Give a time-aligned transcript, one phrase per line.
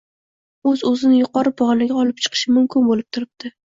[0.69, 3.53] o‘z-o‘zini yuqori pog‘onaga olib chiqishi mumkin bo‘lib turibdi.